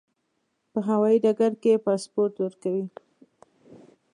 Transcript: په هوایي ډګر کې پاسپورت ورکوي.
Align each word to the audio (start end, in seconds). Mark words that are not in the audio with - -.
په 0.71 0.79
هوایي 0.89 1.17
ډګر 1.23 1.51
کې 1.61 1.83
پاسپورت 1.85 2.33
ورکوي. 2.39 2.85